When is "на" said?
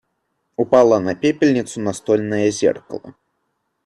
0.99-1.13